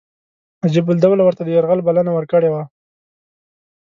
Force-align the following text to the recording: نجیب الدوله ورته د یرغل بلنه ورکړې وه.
نجیب 0.61 0.85
الدوله 0.91 1.23
ورته 1.25 1.41
د 1.43 1.49
یرغل 1.55 1.79
بلنه 1.87 2.11
ورکړې 2.13 2.49
وه. 2.53 2.63